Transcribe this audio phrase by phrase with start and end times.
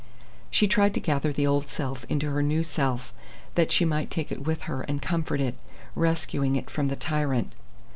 [0.49, 3.13] She tried to gather the old self into her new self,
[3.53, 5.53] that she might take it with her and comfort it,
[5.93, 7.53] rescuing it from the tyrant.